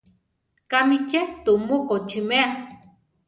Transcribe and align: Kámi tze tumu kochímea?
Kámi 0.71 0.97
tze 1.09 1.21
tumu 1.43 1.77
kochímea? 1.87 2.47